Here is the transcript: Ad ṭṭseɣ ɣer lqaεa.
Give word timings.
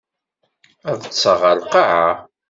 Ad 0.89 0.97
ṭṭseɣ 1.07 1.37
ɣer 1.41 1.55
lqaεa. 1.61 2.11